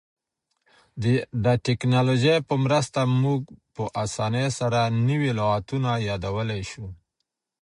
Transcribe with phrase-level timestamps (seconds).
[1.43, 3.41] د ټکنالوژۍ په مرسته موږ
[3.75, 6.85] په اسانۍ سره نوي لغتونه یادولای سو.